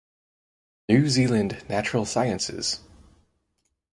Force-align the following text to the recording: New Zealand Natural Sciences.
New 0.89 1.07
Zealand 1.09 1.63
Natural 1.69 2.05
Sciences. 2.07 2.79